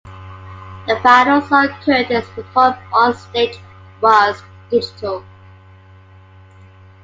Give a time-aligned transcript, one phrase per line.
[0.87, 3.55] The final song Curtis performed onstage
[4.01, 5.23] was "Digital".